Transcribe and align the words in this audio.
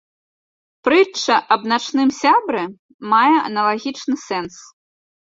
Прытча 0.85 1.35
аб 1.55 1.61
начным 1.71 2.09
сябры 2.21 2.63
мае 3.13 3.37
аналагічны 3.51 4.15
сэнс. 4.25 4.55